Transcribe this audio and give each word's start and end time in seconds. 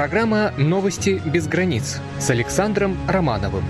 Программа 0.00 0.54
«Новости 0.56 1.20
без 1.26 1.46
границ» 1.46 2.00
с 2.18 2.30
Александром 2.30 2.96
Романовым. 3.06 3.62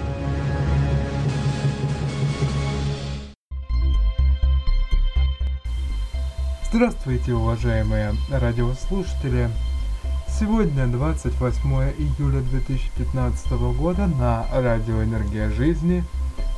Здравствуйте, 6.71 7.33
уважаемые 7.35 8.13
радиослушатели! 8.31 9.51
Сегодня 10.29 10.87
28 10.87 11.69
июля 11.99 12.43
2015 12.43 13.51
года 13.77 14.07
на 14.07 14.47
Радио 14.53 15.03
Энергия 15.03 15.51
Жизни 15.51 16.05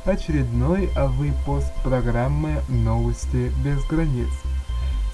очередной 0.05 0.91
выпуск 1.17 1.73
программы 1.83 2.61
«Новости 2.69 3.51
без 3.65 3.83
границ». 3.85 4.29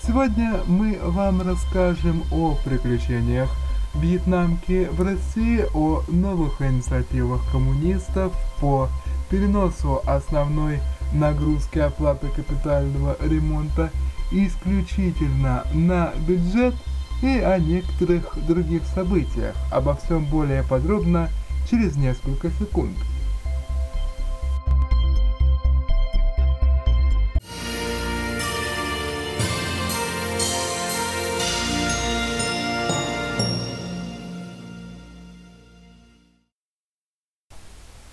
Сегодня 0.05 0.59
мы 0.67 0.99
вам 1.01 1.43
расскажем 1.43 2.23
о 2.33 2.55
приключениях 2.65 3.49
вьетнамки 3.95 4.87
в 4.91 5.01
России, 5.01 5.65
о 5.73 6.03
новых 6.07 6.61
инициативах 6.61 7.41
коммунистов 7.51 8.33
по 8.59 8.89
переносу 9.29 10.01
основной 10.05 10.79
нагрузки 11.13 11.79
оплаты 11.79 12.27
капитального 12.27 13.17
ремонта 13.21 13.91
исключительно 14.31 15.63
на 15.73 16.13
бюджет– 16.27 16.75
и 17.21 17.39
о 17.39 17.57
некоторых 17.59 18.37
других 18.47 18.83
событиях. 18.93 19.55
Обо 19.71 19.95
всем 19.95 20.25
более 20.25 20.63
подробно 20.63 21.29
через 21.69 21.95
несколько 21.95 22.49
секунд. 22.51 22.95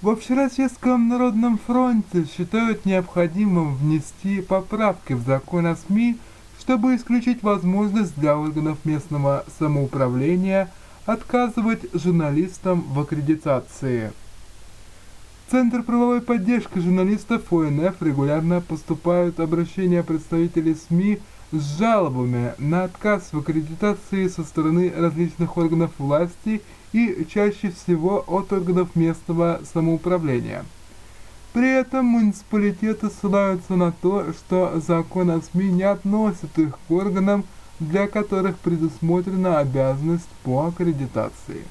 В 0.07 0.11
Общероссийском 0.11 1.09
народном 1.09 1.59
фронте 1.59 2.27
считают 2.27 2.85
необходимым 2.85 3.75
внести 3.75 4.41
поправки 4.41 5.15
в 5.15 5.27
закон 5.27 5.67
о 5.67 5.75
СМИ, 5.75 6.17
чтобы 6.61 6.95
исключить 6.95 7.43
возможность 7.43 8.15
для 8.17 8.39
органов 8.39 8.79
местного 8.85 9.45
самоуправления 9.59 10.71
отказывать 11.07 11.93
журналистам 11.93 12.83
в 12.83 13.01
аккредитации. 13.01 14.13
Центр 15.51 15.83
правовой 15.83 16.21
поддержки 16.21 16.79
журналистов 16.79 17.53
ОНФ 17.53 18.01
регулярно 18.01 18.61
поступают 18.61 19.41
обращения 19.41 20.05
представителей 20.05 20.77
СМИ 20.77 21.19
с 21.51 21.79
жалобами 21.79 22.55
на 22.59 22.85
отказ 22.85 23.31
в 23.33 23.39
аккредитации 23.41 24.29
со 24.29 24.45
стороны 24.45 24.93
различных 24.97 25.57
органов 25.57 25.91
власти 25.99 26.63
чаще 27.33 27.71
всего 27.71 28.25
от 28.27 28.53
органов 28.53 28.95
местного 28.95 29.61
самоуправления. 29.73 30.65
При 31.53 31.71
этом 31.71 32.07
муниципалитеты 32.07 33.09
ссылаются 33.09 33.77
на 33.77 33.93
то, 33.93 34.33
что 34.33 34.81
закон 34.87 35.31
о 35.31 35.41
СМИ 35.41 35.71
не 35.73 35.85
относит 35.85 36.59
их 36.59 36.79
к 36.87 36.91
органам, 36.91 37.45
для 37.81 38.07
которых 38.07 38.59
предусмотрена 38.59 39.59
обязанность 39.59 40.29
по 40.43 40.67
аккредитации. 40.67 41.65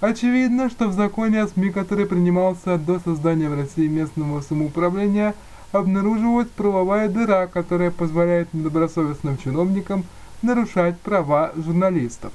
Очевидно, 0.00 0.70
что 0.70 0.88
в 0.88 0.92
законе 0.94 1.42
о 1.42 1.48
СМИ, 1.48 1.70
который 1.70 2.06
принимался 2.06 2.78
до 2.78 3.00
создания 3.00 3.50
в 3.50 3.54
России 3.54 3.86
местного 3.86 4.40
самоуправления, 4.40 5.34
обнаруживалась 5.72 6.48
правовая 6.48 7.08
дыра, 7.08 7.46
которая 7.46 7.90
позволяет 7.90 8.52
недобросовестным 8.54 9.36
чиновникам 9.38 10.04
нарушать 10.42 10.98
права 11.00 11.52
журналистов. 11.54 12.32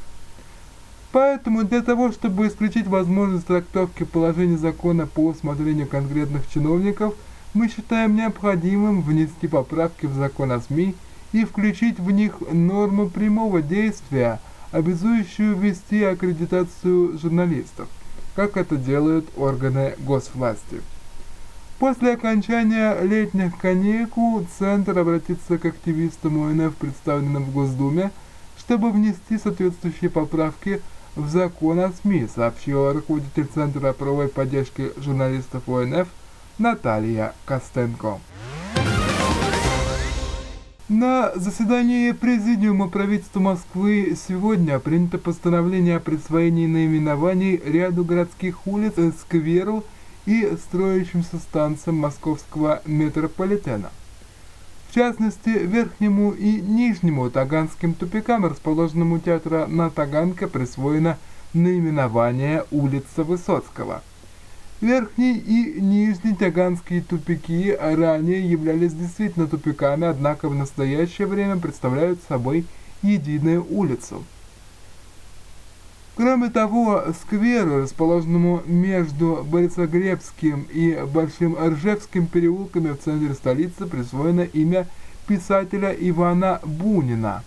Поэтому 1.16 1.64
для 1.64 1.82
того, 1.82 2.12
чтобы 2.12 2.46
исключить 2.46 2.88
возможность 2.88 3.48
трактовки 3.48 4.04
положений 4.04 4.58
закона 4.58 5.08
по 5.08 5.28
усмотрению 5.28 5.88
конкретных 5.88 6.46
чиновников, 6.52 7.14
мы 7.54 7.70
считаем 7.70 8.18
необходимым 8.18 9.02
внести 9.02 9.48
поправки 9.48 10.08
в 10.08 10.14
закон 10.14 10.52
о 10.52 10.60
СМИ 10.60 10.94
и 11.32 11.46
включить 11.46 12.02
в 12.02 12.12
них 12.12 12.42
норму 12.52 13.08
прямого 13.08 13.62
действия, 13.62 14.42
обязующую 14.74 15.56
ввести 15.56 16.04
аккредитацию 16.04 17.18
журналистов, 17.18 17.88
как 18.36 18.58
это 18.58 18.76
делают 18.76 19.26
органы 19.38 19.96
госвласти. 20.00 20.82
После 21.80 22.12
окончания 22.12 22.94
летних 23.02 23.58
каникул 23.58 24.46
Центр 24.60 25.00
обратится 25.00 25.58
к 25.60 25.64
активистам 25.64 26.44
ОНФ, 26.44 26.76
представленным 26.76 27.46
в 27.46 27.54
Госдуме, 27.54 28.12
чтобы 28.60 28.92
внести 28.92 29.38
соответствующие 29.38 30.10
поправки 30.10 30.82
в 30.92 30.95
закон 31.16 31.80
о 31.80 31.92
СМИ, 31.92 32.28
сообщила 32.34 32.94
руководитель 32.94 33.48
Центра 33.54 33.94
правовой 33.94 34.28
поддержки 34.28 34.92
журналистов 34.98 35.68
ОНФ 35.68 36.08
Наталья 36.58 37.34
Костенко. 37.46 38.20
На 40.88 41.32
заседании 41.36 42.12
Президиума 42.12 42.90
правительства 42.90 43.40
Москвы 43.40 44.16
сегодня 44.28 44.78
принято 44.80 45.18
постановление 45.18 45.98
о 45.98 46.00
присвоении 46.00 46.68
наименований 46.68 47.58
ряду 47.66 48.06
городских 48.06 48.68
улиц, 48.68 48.94
скверу 49.20 49.84
и 50.28 50.56
строящимся 50.64 51.38
станциям 51.38 51.98
московского 51.98 52.82
метрополитена 52.86 53.90
в 53.90 54.05
частности 54.96 55.50
Верхнему 55.50 56.32
и 56.32 56.62
Нижнему 56.62 57.30
Таганским 57.30 57.94
тупикам, 57.94 58.46
расположенным 58.46 59.12
у 59.12 59.20
театра 59.20 59.68
на 59.68 59.90
Таганке, 59.90 60.48
присвоено 60.48 61.18
наименование 61.54 62.64
улица 62.72 63.26
Высоцкого. 63.26 64.02
Верхний 64.80 65.38
и 65.38 65.82
Нижний 65.82 66.34
Таганские 66.34 67.02
тупики 67.02 67.78
ранее 67.78 68.50
являлись 68.50 68.94
действительно 68.94 69.48
тупиками, 69.48 70.08
однако 70.08 70.48
в 70.48 70.56
настоящее 70.56 71.28
время 71.28 71.58
представляют 71.58 72.20
собой 72.30 72.66
единую 73.02 73.66
улицу. 73.70 74.24
Кроме 76.16 76.50
того, 76.50 77.04
скверу, 77.22 77.82
расположенному 77.82 78.64
между 78.66 79.46
Борисоглебским 79.52 80.66
и 80.74 80.98
Большим 81.14 81.58
Ржевским 81.58 82.28
переулками 82.28 82.94
в 82.94 83.00
центре 83.00 83.34
столицы, 83.34 83.86
присвоено 83.86 84.42
имя 84.42 84.88
писателя 85.28 85.92
Ивана 85.92 86.62
Бунина. 86.64 87.44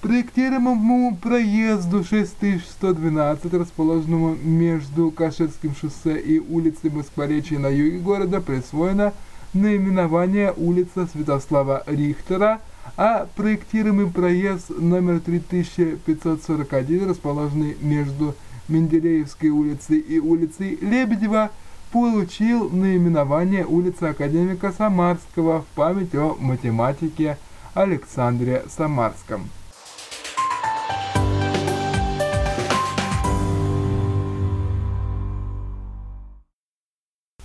Проектируемому 0.00 1.16
проезду 1.16 2.04
6112, 2.04 3.52
расположенному 3.52 4.36
между 4.40 5.10
Каширским 5.10 5.74
шоссе 5.74 6.20
и 6.20 6.38
улицей 6.38 6.90
Москворечья 6.90 7.58
на 7.58 7.66
юге 7.66 7.98
города, 7.98 8.40
присвоено 8.40 9.12
наименование 9.54 10.52
улица 10.56 11.08
Святослава 11.12 11.82
Рихтера– 11.88 12.60
а 12.96 13.26
проектируемый 13.36 14.10
проезд 14.10 14.70
номер 14.70 15.20
3541, 15.20 17.08
расположенный 17.08 17.76
между 17.80 18.34
Менделеевской 18.68 19.50
улицей 19.50 19.98
и 19.98 20.18
улицей 20.18 20.78
Лебедева, 20.80 21.50
получил 21.90 22.68
наименование 22.70 23.64
улицы 23.64 24.04
Академика 24.04 24.72
Самарского 24.72 25.62
в 25.62 25.66
память 25.74 26.14
о 26.14 26.36
математике 26.38 27.38
Александре 27.74 28.64
Самарском. 28.68 29.48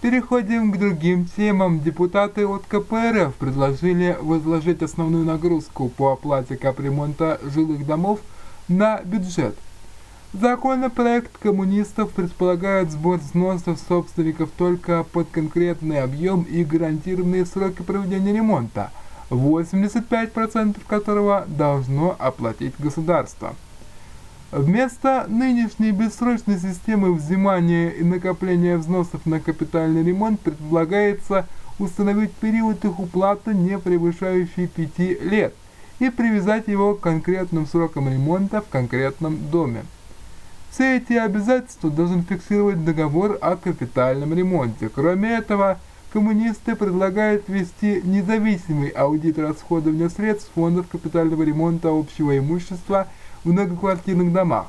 Переходим 0.04 0.74
к 0.74 0.78
другим 0.78 1.30
темам. 1.38 1.80
Депутаты 1.80 2.46
от 2.46 2.64
КПРФ 2.66 3.36
предложили 3.36 4.18
возложить 4.20 4.84
основную 4.84 5.24
нагрузку 5.24 5.88
по 5.88 6.12
оплате 6.12 6.58
капремонта 6.58 7.40
жилых 7.42 7.86
домов 7.86 8.20
на 8.68 9.00
бюджет. 9.06 9.56
Законопроект 10.34 11.38
коммунистов 11.38 12.12
предполагает 12.12 12.92
сбор 12.92 13.20
взносов 13.20 13.80
собственников 13.80 14.50
только 14.58 15.06
под 15.06 15.30
конкретный 15.30 16.02
объем 16.02 16.42
и 16.42 16.66
гарантированные 16.66 17.46
сроки 17.46 17.82
проведения 17.82 18.34
ремонта, 18.34 18.92
85% 19.30 20.82
которого 20.86 21.46
должно 21.48 22.14
оплатить 22.20 22.74
государство. 22.78 23.56
Вместо 24.56 25.26
нынешней 25.30 25.90
бессрочной 25.90 26.60
системы 26.60 27.12
взимания 27.12 27.90
и 27.90 28.04
накопления 28.04 28.78
взносов 28.78 29.26
на 29.26 29.40
капитальный 29.40 30.04
ремонт 30.04 30.40
предлагается 30.42 31.48
установить 31.80 32.32
период 32.34 32.86
их 32.86 33.00
уплаты, 33.00 33.56
не 33.56 33.80
превышающий 33.80 34.68
5 34.68 35.22
лет, 35.24 35.56
и 35.98 36.12
привязать 36.12 36.68
его 36.68 36.94
к 36.94 37.00
конкретным 37.00 37.66
срокам 37.66 38.08
ремонта 38.08 38.62
в 38.62 38.70
конкретном 38.70 39.40
доме. 39.50 39.86
Все 40.70 40.98
эти 40.98 41.14
обязательства 41.14 41.90
должен 41.90 42.22
фиксировать 42.22 42.86
договор 42.86 43.40
о 43.42 43.56
капитальном 43.56 44.36
ремонте. 44.36 44.88
Кроме 44.88 45.32
этого, 45.32 45.80
коммунисты 46.12 46.76
предлагают 46.76 47.46
ввести 47.48 48.02
независимый 48.04 48.90
аудит 48.90 49.40
расходования 49.40 50.10
средств 50.10 50.52
фондов 50.54 50.86
капитального 50.90 51.42
ремонта 51.42 51.90
общего 51.90 52.38
имущества– 52.38 53.08
в 53.44 53.50
многоквартирных 53.52 54.32
домах. 54.32 54.68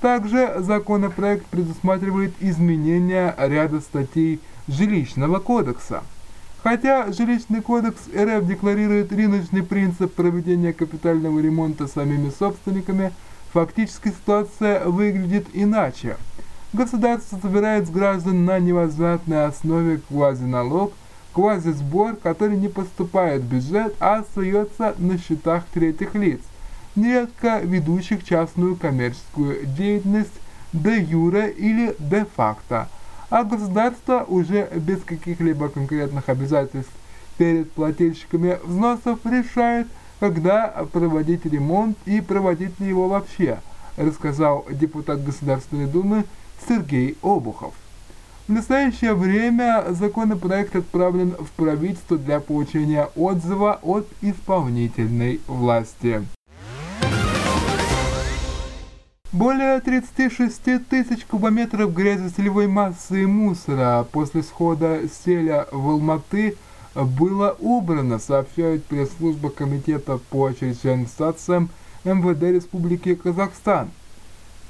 Также 0.00 0.56
законопроект 0.58 1.46
предусматривает 1.46 2.34
изменения 2.40 3.34
ряда 3.38 3.80
статей 3.80 4.40
жилищного 4.68 5.38
кодекса. 5.38 6.02
Хотя 6.62 7.12
жилищный 7.12 7.62
кодекс 7.62 8.02
РФ 8.14 8.44
декларирует 8.46 9.12
рыночный 9.12 9.62
принцип 9.62 10.12
проведения 10.14 10.72
капитального 10.72 11.38
ремонта 11.38 11.86
самими 11.86 12.30
собственниками, 12.30 13.12
фактически 13.52 14.08
ситуация 14.08 14.84
выглядит 14.84 15.46
иначе. 15.52 16.16
Государство 16.72 17.38
собирает 17.38 17.86
с 17.86 17.90
граждан 17.90 18.44
на 18.44 18.58
невозвратной 18.58 19.46
основе 19.46 20.00
квазиналог, 20.08 20.92
квазисбор, 21.32 22.16
который 22.16 22.56
не 22.56 22.68
поступает 22.68 23.42
в 23.42 23.46
бюджет, 23.46 23.94
а 24.00 24.18
остается 24.18 24.94
на 24.98 25.16
счетах 25.18 25.64
третьих 25.72 26.14
лиц 26.14 26.40
нередко 26.96 27.60
ведущих 27.60 28.24
частную 28.24 28.76
коммерческую 28.76 29.66
деятельность 29.66 30.32
де 30.72 30.98
юре 31.00 31.50
или 31.50 31.94
де 31.98 32.26
факто, 32.36 32.88
а 33.30 33.44
государство 33.44 34.24
уже 34.28 34.68
без 34.74 35.02
каких-либо 35.02 35.68
конкретных 35.68 36.28
обязательств 36.28 36.92
перед 37.38 37.70
плательщиками 37.72 38.58
взносов 38.64 39.20
решает, 39.24 39.86
когда 40.20 40.68
проводить 40.92 41.44
ремонт 41.44 41.96
и 42.06 42.20
проводить 42.20 42.78
ли 42.80 42.88
его 42.88 43.08
вообще, 43.08 43.58
рассказал 43.96 44.64
депутат 44.70 45.24
Государственной 45.24 45.86
Думы 45.86 46.24
Сергей 46.66 47.16
Обухов. 47.22 47.74
В 48.48 48.52
настоящее 48.52 49.14
время 49.14 49.84
законопроект 49.90 50.76
отправлен 50.76 51.32
в 51.32 51.50
правительство 51.56 52.16
для 52.16 52.38
получения 52.38 53.08
отзыва 53.16 53.80
от 53.82 54.06
исполнительной 54.22 55.40
власти. 55.48 56.22
Более 59.32 59.80
36 59.80 60.88
тысяч 60.88 61.24
кубометров 61.26 61.92
грязно-солевой 61.92 62.68
массы 62.68 63.24
и 63.24 63.26
мусора 63.26 64.06
после 64.12 64.44
схода 64.44 65.00
селя 65.08 65.66
в 65.72 65.90
Алматы 65.90 66.56
было 66.94 67.56
убрано, 67.58 68.20
сообщает 68.20 68.84
пресс-служба 68.84 69.50
Комитета 69.50 70.18
по 70.30 70.52
чрезвычайным 70.52 71.08
ситуациям 71.08 71.70
МВД 72.04 72.42
Республики 72.44 73.16
Казахстан. 73.16 73.90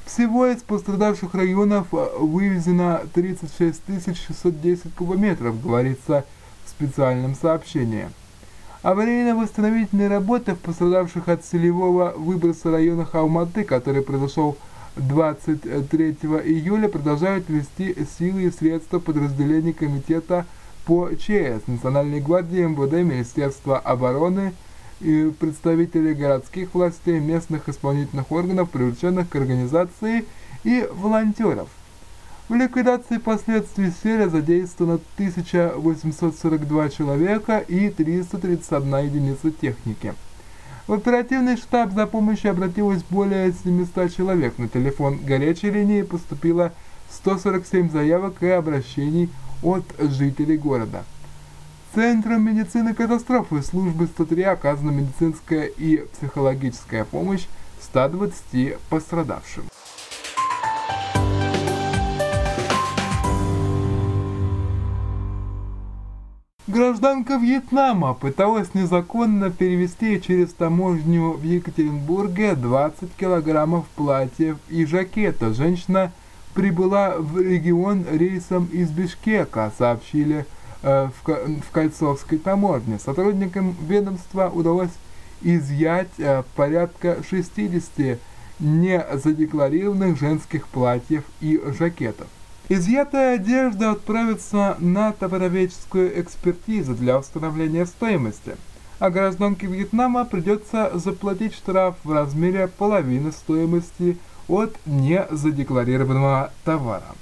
Всего 0.06 0.46
из 0.46 0.62
пострадавших 0.62 1.34
районов 1.34 1.88
вывезено 1.90 3.02
36 3.12 3.82
610 4.26 4.94
кубометров, 4.94 5.62
говорится 5.62 6.24
в 6.64 6.70
специальном 6.70 7.34
сообщении. 7.34 8.08
Аварийно-восстановительные 8.86 10.06
работы 10.06 10.54
в 10.54 10.60
пострадавших 10.60 11.28
от 11.28 11.44
селевого 11.44 12.14
выброса 12.16 12.70
районах 12.70 13.16
Алматы, 13.16 13.64
который 13.64 14.00
произошел 14.00 14.56
23 14.94 16.18
июля, 16.44 16.86
продолжают 16.88 17.48
вести 17.48 17.96
силы 18.16 18.44
и 18.44 18.50
средства 18.52 19.00
подразделений 19.00 19.72
Комитета 19.72 20.46
по 20.84 21.10
ЧС, 21.16 21.66
Национальной 21.66 22.20
гвардии, 22.20 22.60
МВД, 22.60 23.04
Министерства 23.04 23.76
обороны 23.76 24.52
и 25.00 25.32
представителей 25.36 26.14
городских 26.14 26.72
властей, 26.72 27.18
местных 27.18 27.68
исполнительных 27.68 28.30
органов, 28.30 28.70
привлеченных 28.70 29.28
к 29.28 29.34
организации 29.34 30.24
и 30.62 30.88
волонтеров. 30.92 31.68
В 32.48 32.54
ликвидации 32.54 33.18
последствий 33.18 33.90
селя 34.04 34.28
задействовано 34.28 35.00
1842 35.16 36.88
человека 36.90 37.58
и 37.58 37.90
331 37.90 38.98
единица 38.98 39.50
техники. 39.50 40.14
В 40.86 40.92
оперативный 40.92 41.56
штаб 41.56 41.90
за 41.92 42.06
помощью 42.06 42.52
обратилось 42.52 43.02
более 43.10 43.52
700 43.52 44.14
человек. 44.14 44.58
На 44.58 44.68
телефон 44.68 45.18
горячей 45.24 45.72
линии 45.72 46.02
поступило 46.02 46.72
147 47.10 47.90
заявок 47.90 48.40
и 48.44 48.48
обращений 48.48 49.28
от 49.60 49.82
жителей 49.98 50.56
города. 50.56 51.02
Центром 51.96 52.42
медицины 52.42 52.94
катастрофы 52.94 53.60
службы 53.60 54.06
103 54.06 54.42
оказана 54.44 54.92
медицинская 54.92 55.64
и 55.64 56.04
психологическая 56.12 57.04
помощь 57.04 57.46
120 57.80 58.76
пострадавшим. 58.88 59.64
Гражданка 66.76 67.36
Вьетнама 67.36 68.12
пыталась 68.12 68.74
незаконно 68.74 69.50
перевести 69.50 70.20
через 70.20 70.52
таможню 70.52 71.30
в 71.32 71.42
Екатеринбурге 71.42 72.54
20 72.54 73.16
килограммов 73.16 73.86
платьев 73.96 74.58
и 74.68 74.84
жакета. 74.84 75.54
Женщина 75.54 76.12
прибыла 76.52 77.14
в 77.16 77.40
регион 77.40 78.04
рейсом 78.12 78.66
из 78.66 78.90
Бишкека, 78.90 79.72
сообщили 79.78 80.44
э, 80.82 81.08
в, 81.08 81.26
в 81.26 81.70
Кольцовской 81.72 82.36
таможне. 82.36 82.98
Сотрудникам 82.98 83.74
ведомства 83.88 84.50
удалось 84.54 84.92
изъять 85.40 86.12
э, 86.18 86.42
порядка 86.56 87.16
60 87.26 88.18
незадекларированных 88.60 90.18
женских 90.18 90.68
платьев 90.68 91.24
и 91.40 91.58
жакетов. 91.78 92.26
Изъятая 92.68 93.36
одежда 93.36 93.92
отправится 93.92 94.76
на 94.80 95.12
товароведческую 95.12 96.20
экспертизу 96.20 96.96
для 96.96 97.16
установления 97.18 97.86
стоимости, 97.86 98.56
а 98.98 99.08
гражданке 99.10 99.68
Вьетнама 99.68 100.24
придется 100.24 100.90
заплатить 100.94 101.54
штраф 101.54 101.94
в 102.02 102.12
размере 102.12 102.66
половины 102.66 103.30
стоимости 103.30 104.18
от 104.48 104.76
незадекларированного 104.84 106.52
товара. 106.64 107.14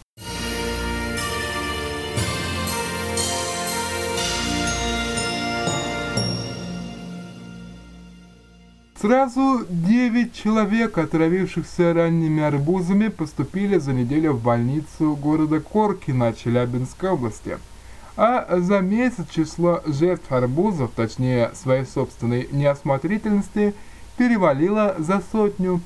Сразу 9.05 9.67
9 9.69 10.33
человек, 10.33 10.97
отравившихся 10.97 11.93
ранними 11.93 12.43
арбузами, 12.43 13.09
поступили 13.09 13.77
за 13.77 13.93
неделю 13.93 14.33
в 14.33 14.43
больницу 14.43 15.15
города 15.15 15.61
Коркино 15.61 16.33
Челябинской 16.33 17.11
области. 17.11 17.59
А 18.17 18.47
за 18.61 18.81
месяц 18.81 19.27
число 19.29 19.83
жертв 19.85 20.33
арбузов, 20.33 20.93
точнее 20.97 21.51
своей 21.53 21.85
собственной 21.85 22.49
неосмотрительности, 22.51 23.75
перевалило 24.17 24.95
за 24.99 25.23
сотню. 25.31 25.83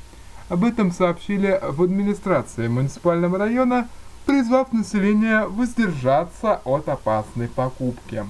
Об 0.49 0.63
этом 0.63 0.93
сообщили 0.93 1.59
в 1.61 1.83
администрации 1.83 2.69
муниципального 2.69 3.37
района, 3.37 3.89
призвав 4.27 4.73
население 4.73 5.45
воздержаться 5.49 6.61
от 6.65 6.89
опасной 6.89 7.49
покупки. 7.49 8.25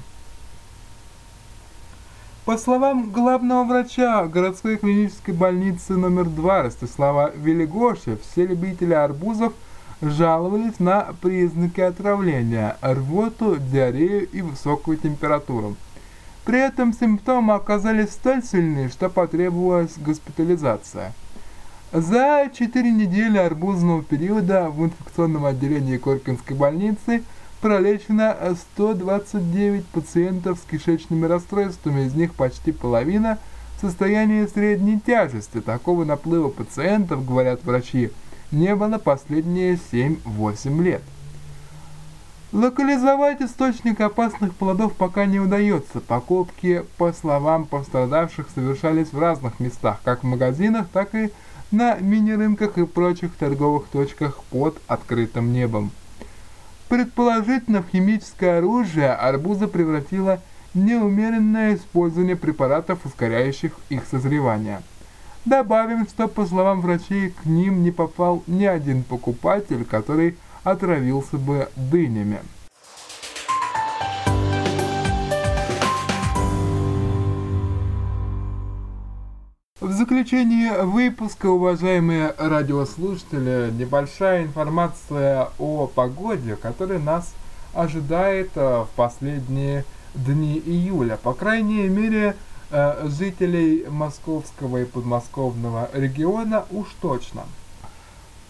По 2.48 2.56
словам 2.56 3.10
главного 3.10 3.64
врача 3.64 4.26
городской 4.26 4.78
клинической 4.78 5.34
больницы 5.34 5.98
номер 5.98 6.24
2 6.24 6.62
Ростислава 6.62 7.30
Велигоши, 7.36 8.16
все 8.22 8.46
любители 8.46 8.94
арбузов 8.94 9.52
жаловались 10.00 10.80
на 10.80 11.08
признаки 11.20 11.82
отравления– 11.82 12.78
рвоту, 12.80 13.58
диарею 13.58 14.26
и 14.30 14.40
высокую 14.40 14.96
температуру. 14.96 15.76
При 16.46 16.58
этом 16.58 16.94
симптомы 16.94 17.52
оказались 17.52 18.12
столь 18.12 18.42
сильны, 18.42 18.88
что 18.88 19.10
потребовалась 19.10 19.98
госпитализация. 19.98 21.12
За 21.92 22.50
4 22.50 22.90
недели 22.90 23.36
арбузного 23.36 24.02
периода 24.02 24.70
в 24.70 24.82
инфекционном 24.86 25.44
отделении 25.44 25.98
Коркинской 25.98 26.56
больницы– 26.56 27.22
пролечено 27.60 28.36
129 28.74 29.86
пациентов 29.86 30.58
с 30.58 30.70
кишечными 30.70 31.26
расстройствами, 31.26 32.06
из 32.06 32.14
них 32.14 32.34
почти 32.34 32.72
половина 32.72 33.38
в 33.76 33.80
состоянии 33.80 34.46
средней 34.46 35.00
тяжести. 35.00 35.60
Такого 35.60 36.04
наплыва 36.04 36.48
пациентов, 36.48 37.26
говорят 37.26 37.64
врачи, 37.64 38.10
не 38.50 38.74
было 38.74 38.98
последние 38.98 39.78
7-8 39.92 40.82
лет. 40.82 41.02
Локализовать 42.50 43.42
источник 43.42 44.00
опасных 44.00 44.54
плодов 44.54 44.94
пока 44.94 45.26
не 45.26 45.38
удается. 45.38 46.00
Покупки, 46.00 46.82
по 46.96 47.12
словам 47.12 47.66
пострадавших, 47.66 48.48
совершались 48.54 49.12
в 49.12 49.18
разных 49.18 49.60
местах, 49.60 50.00
как 50.02 50.22
в 50.22 50.26
магазинах, 50.26 50.86
так 50.90 51.14
и 51.14 51.30
на 51.70 51.96
мини-рынках 51.96 52.78
и 52.78 52.86
прочих 52.86 53.34
торговых 53.34 53.88
точках 53.88 54.42
под 54.50 54.80
открытым 54.86 55.52
небом. 55.52 55.90
Предположительно, 56.88 57.82
в 57.82 57.88
химическое 57.90 58.58
оружие 58.58 59.12
арбуза 59.12 59.68
превратило 59.68 60.40
неумеренное 60.72 61.74
использование 61.74 62.36
препаратов, 62.36 63.04
ускоряющих 63.04 63.72
их 63.90 64.04
созревание. 64.10 64.80
Добавим, 65.44 66.06
что, 66.06 66.28
по 66.28 66.46
словам 66.46 66.80
врачей, 66.80 67.30
к 67.30 67.44
ним 67.44 67.82
не 67.82 67.90
попал 67.90 68.42
ни 68.46 68.64
один 68.64 69.02
покупатель, 69.02 69.84
который 69.84 70.36
отравился 70.64 71.36
бы 71.36 71.68
дынями. 71.76 72.40
В 79.80 79.92
заключение 79.92 80.82
выпуска, 80.82 81.46
уважаемые 81.46 82.34
радиослушатели, 82.36 83.70
небольшая 83.70 84.42
информация 84.42 85.50
о 85.56 85.86
погоде, 85.86 86.56
которая 86.56 86.98
нас 86.98 87.32
ожидает 87.74 88.50
э, 88.56 88.82
в 88.82 88.88
последние 88.96 89.84
дни 90.14 90.60
июля. 90.66 91.16
По 91.16 91.32
крайней 91.32 91.86
мере, 91.86 92.34
э, 92.72 93.06
жителей 93.06 93.86
московского 93.88 94.78
и 94.78 94.84
подмосковного 94.84 95.88
региона 95.92 96.64
уж 96.72 96.88
точно. 97.00 97.44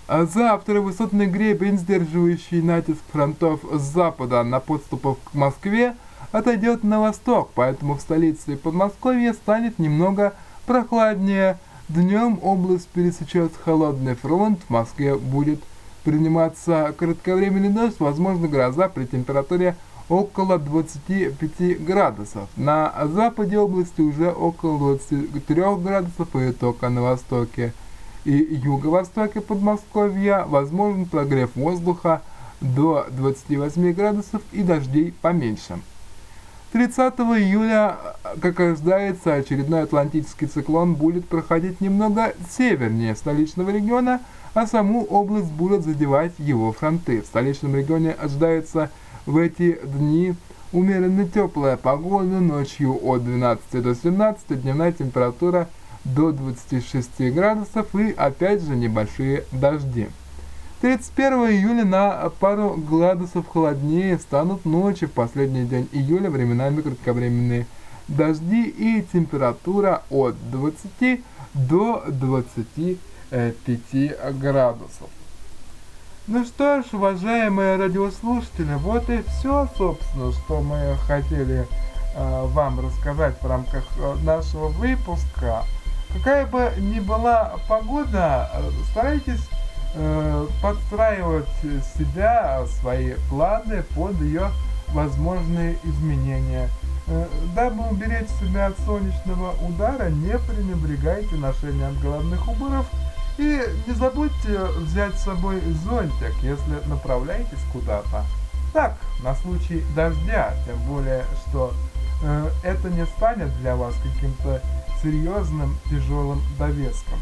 Завтра 0.09 0.81
высотный 0.81 1.27
гребень, 1.27 1.77
сдерживающий 1.77 2.63
натиск 2.63 3.03
фронтов 3.13 3.61
с 3.71 3.83
запада 3.83 4.43
на 4.45 4.61
подступах 4.61 5.19
к 5.31 5.35
Москве, 5.35 5.95
отойдет 6.33 6.85
на 6.85 7.01
восток, 7.01 7.51
поэтому 7.55 7.97
в 7.97 8.01
столице 8.01 8.55
и 8.55 8.57
Подмосковье 8.57 9.35
станет 9.35 9.79
немного 9.79 10.33
прохладнее. 10.69 11.59
Днем 11.89 12.39
область 12.43 12.89
пересечет 12.89 13.53
холодный 13.65 14.15
фронт, 14.15 14.61
в 14.69 14.71
Москве 14.71 15.17
будет 15.17 15.61
приниматься 16.05 16.95
кратковременный 16.97 17.71
дождь, 17.71 17.99
возможно 17.99 18.47
гроза 18.47 18.91
при 18.91 19.07
температуре 19.07 19.75
около 20.11 20.59
25 20.59 21.83
градусов. 21.83 22.51
На 22.57 22.93
западе 23.07 23.59
области 23.59 24.03
уже 24.03 24.31
около 24.31 24.99
23 25.09 25.55
градусов 25.83 26.37
и 26.37 26.53
только 26.53 26.91
на 26.91 27.01
востоке 27.01 27.73
и 28.27 28.33
юго-востоке 28.33 29.41
Подмосковья 29.41 30.45
возможен 30.47 31.07
прогрев 31.07 31.57
воздуха 31.57 32.21
до 32.61 33.07
28 33.11 33.93
градусов 33.93 34.43
и 34.53 34.63
дождей 34.63 35.15
поменьше. 35.23 35.79
30 36.73 37.15
июля, 37.21 37.97
как 38.43 38.61
ожидается, 38.61 39.35
очередной 39.35 39.83
атлантический 39.85 40.47
циклон 40.47 40.95
будет 40.95 41.27
проходить 41.27 41.81
немного 41.81 42.35
севернее 42.51 43.17
столичного 43.17 43.71
региона, 43.71 44.21
а 44.53 44.67
саму 44.67 45.05
область 45.05 45.51
будут 45.51 45.85
задевать 45.85 46.33
его 46.39 46.73
фронты. 46.73 47.23
В 47.23 47.27
столичном 47.27 47.75
регионе 47.75 48.13
ожидается 48.13 48.91
в 49.25 49.39
эти 49.39 49.79
дни 49.83 50.35
умеренно 50.73 51.27
теплая 51.27 51.79
погода, 51.79 52.39
ночью 52.41 52.99
от 53.03 53.25
12 53.25 53.83
до 53.83 53.95
17, 53.95 54.61
дневная 54.61 54.93
температура 54.93 55.69
до 56.05 56.33
26 56.33 57.33
градусов 57.33 57.95
и 57.95 58.13
опять 58.13 58.63
же 58.63 58.77
небольшие 58.77 59.45
дожди. 59.53 60.09
31 60.81 61.51
июля 61.51 61.85
на 61.85 62.31
пару 62.39 62.77
градусов 62.77 63.49
холоднее 63.49 64.17
станут 64.19 64.65
ночи 64.65 65.07
в 65.07 65.13
последний 65.13 65.65
день 65.65 65.89
июля, 65.91 66.31
временами 66.31 66.83
кратковременные 66.83 67.67
дожди 68.07 68.69
и 68.69 69.05
температура 69.13 70.05
от 70.09 70.37
20 70.53 71.21
до 71.55 72.05
25 72.07 74.39
градусов. 74.39 75.09
Ну 76.29 76.45
что 76.45 76.83
ж, 76.83 76.85
уважаемые 76.93 77.77
радиослушатели, 77.77 78.75
вот 78.75 79.11
и 79.11 79.23
все, 79.23 79.69
собственно, 79.77 80.31
что 80.33 80.61
мы 80.61 80.97
хотели 81.07 81.67
э, 82.15 82.47
вам 82.49 82.87
рассказать 82.87 83.43
в 83.43 83.47
рамках 83.47 83.83
э, 83.99 84.15
нашего 84.23 84.69
выпуска. 84.69 85.65
Какая 86.13 86.47
бы 86.47 86.73
ни 86.79 87.01
была 87.01 87.57
погода, 87.67 88.49
э, 88.55 88.71
старайтесь 88.93 89.41
подстраивать 90.63 91.49
себя, 91.97 92.65
свои 92.81 93.15
планы 93.29 93.83
под 93.95 94.21
ее 94.21 94.51
возможные 94.89 95.77
изменения. 95.85 96.69
Э, 97.07 97.27
дабы 97.55 97.89
уберечь 97.89 98.29
себя 98.41 98.67
от 98.67 98.79
солнечного 98.81 99.55
удара, 99.67 100.11
не 100.11 100.39
пренебрегайте 100.39 101.37
ношением 101.37 101.99
головных 102.01 102.47
уборов 102.49 102.87
и 103.39 103.63
не 103.87 103.95
забудьте 103.95 104.65
взять 104.79 105.15
с 105.15 105.25
собой 105.25 105.61
зонтик, 105.85 106.35
если 106.43 106.87
направляетесь 106.87 107.65
куда-то. 107.73 108.25
Так, 108.75 108.99
на 109.23 109.35
случай 109.37 109.83
дождя, 109.97 110.53
тем 110.67 110.79
более, 110.83 111.25
что 111.47 111.73
э, 112.23 112.51
это 112.63 112.91
не 112.91 113.07
станет 113.07 113.57
для 113.61 113.75
вас 113.75 113.95
каким-то 114.03 114.61
серьезным 115.03 115.79
тяжелым 115.91 116.43
довеском. 116.59 117.19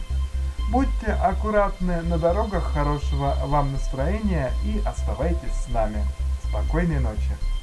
Будьте 0.70 1.12
аккуратны 1.12 2.02
на 2.02 2.18
дорогах, 2.18 2.73
хорошего 2.73 3.37
вам 3.44 3.73
настроения 3.73 4.50
и 4.64 4.82
оставайтесь 4.85 5.52
с 5.52 5.68
нами. 5.68 6.04
Спокойной 6.49 6.99
ночи! 6.99 7.55